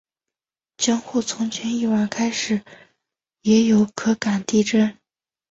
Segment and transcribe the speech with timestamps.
[0.77, 2.63] 江户从前一晚开始
[3.43, 4.97] 也有可感地震。